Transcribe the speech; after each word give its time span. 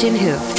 Sebastian 0.00 0.16
Hoof. 0.16 0.49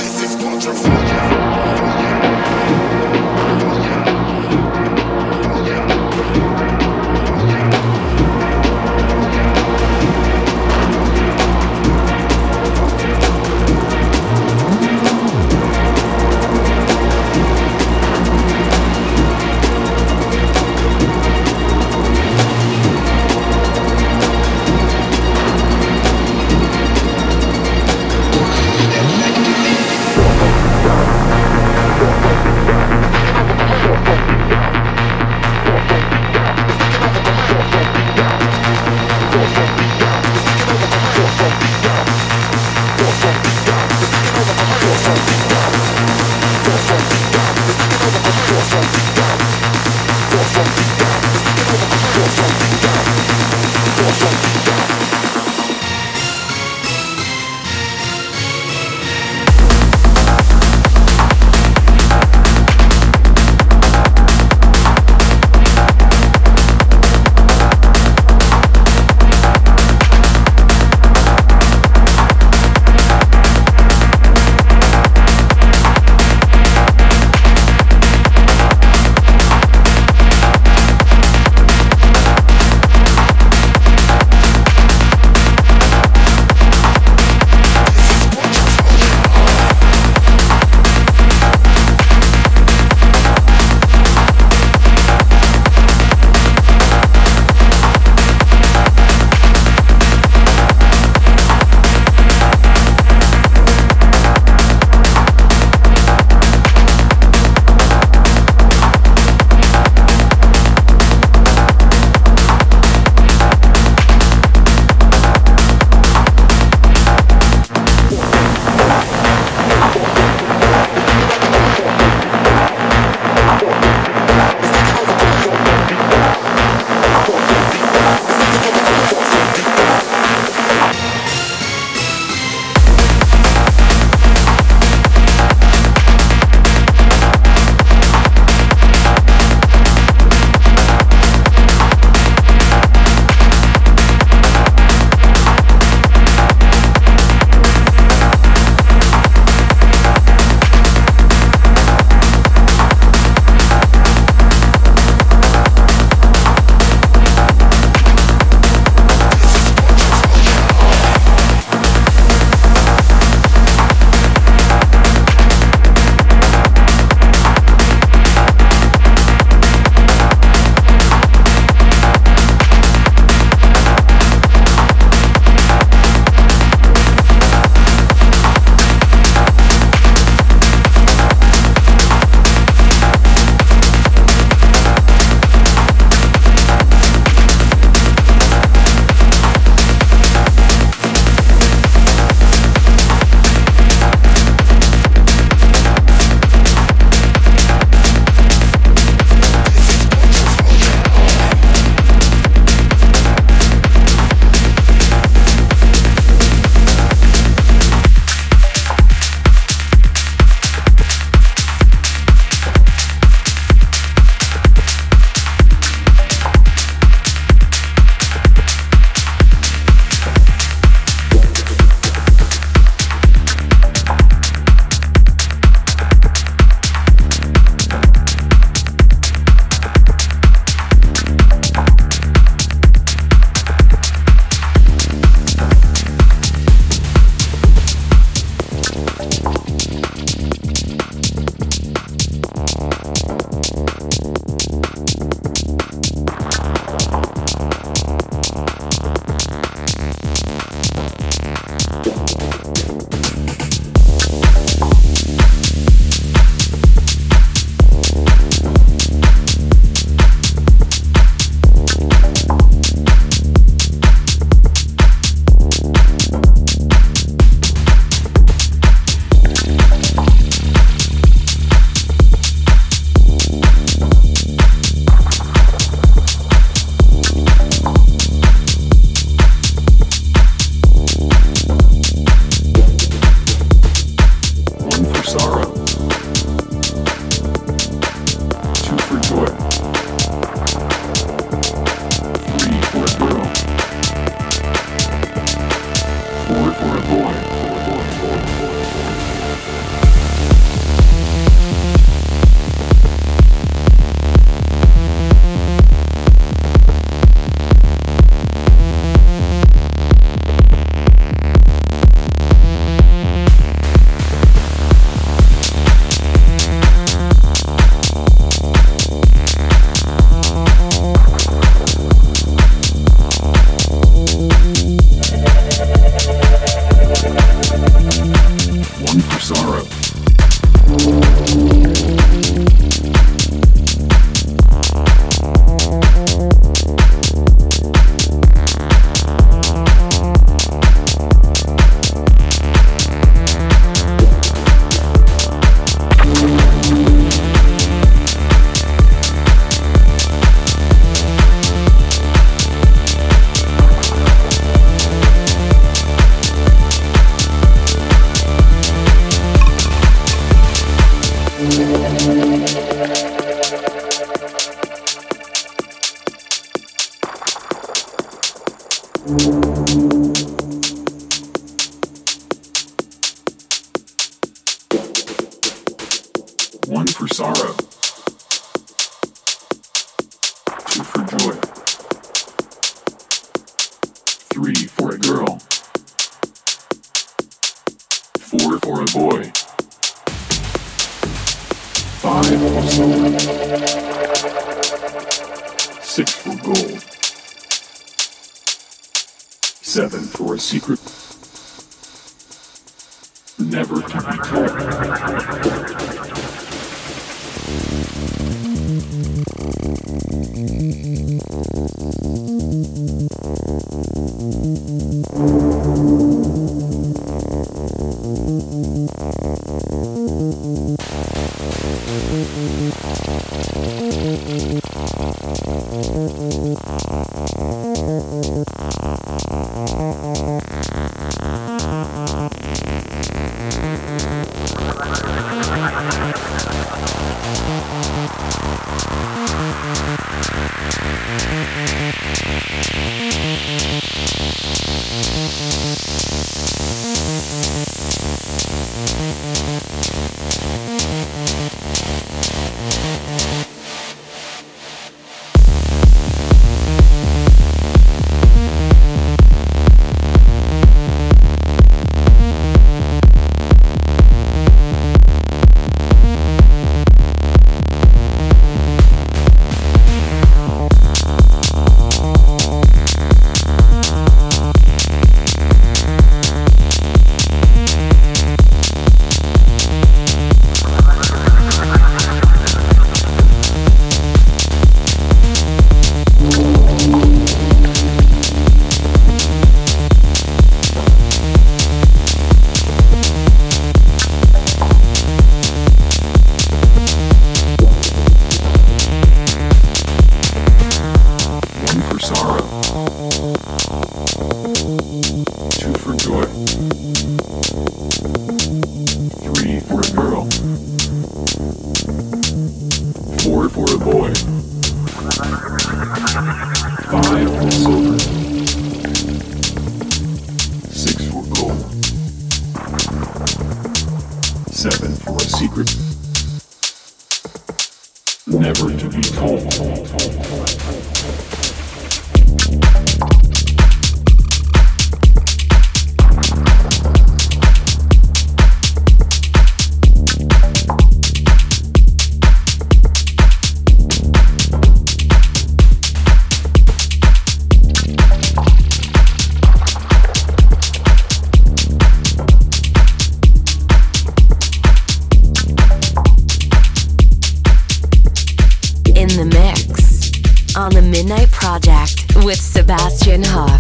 On 563.33 563.39
the 563.39 563.70